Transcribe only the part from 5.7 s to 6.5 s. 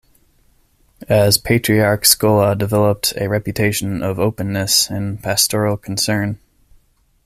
concern.